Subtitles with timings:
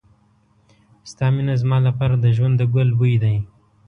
[1.11, 3.35] ستا مینه زما لپاره د ژوند د ګل بوی دی.